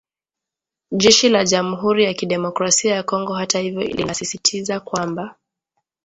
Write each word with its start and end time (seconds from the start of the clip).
Jeshi 0.91 1.29
la 1.29 1.45
Jamuhuri 1.45 2.03
ya 2.03 2.13
Kidemokrasia 2.13 2.95
ya 2.95 3.03
Kongo 3.03 3.33
hata 3.33 3.59
hivyo 3.59 3.81
linasisitiza 3.81 4.79
kwamba 4.79 5.35